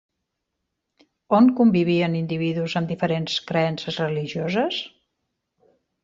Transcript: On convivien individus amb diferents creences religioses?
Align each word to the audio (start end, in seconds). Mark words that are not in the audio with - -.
On 1.39 1.49
convivien 1.59 2.15
individus 2.19 2.75
amb 2.81 2.93
diferents 2.93 3.35
creences 3.51 3.99
religioses? 4.05 4.79